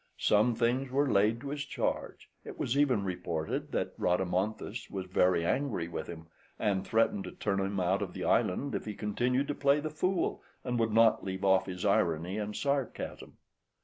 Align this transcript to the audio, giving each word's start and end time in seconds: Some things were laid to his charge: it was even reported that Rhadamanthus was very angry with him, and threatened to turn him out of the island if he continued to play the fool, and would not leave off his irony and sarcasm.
Some 0.17 0.55
things 0.55 0.89
were 0.89 1.11
laid 1.11 1.39
to 1.41 1.49
his 1.49 1.63
charge: 1.63 2.27
it 2.43 2.57
was 2.57 2.75
even 2.75 3.03
reported 3.03 3.71
that 3.73 3.95
Rhadamanthus 3.99 4.89
was 4.89 5.05
very 5.05 5.45
angry 5.45 5.87
with 5.87 6.07
him, 6.07 6.25
and 6.57 6.83
threatened 6.83 7.23
to 7.25 7.31
turn 7.33 7.59
him 7.59 7.79
out 7.79 8.01
of 8.01 8.11
the 8.13 8.23
island 8.25 8.73
if 8.73 8.85
he 8.85 8.95
continued 8.95 9.47
to 9.49 9.53
play 9.53 9.79
the 9.79 9.91
fool, 9.91 10.41
and 10.63 10.79
would 10.79 10.91
not 10.91 11.23
leave 11.23 11.45
off 11.45 11.67
his 11.67 11.85
irony 11.85 12.39
and 12.39 12.55
sarcasm. 12.55 13.37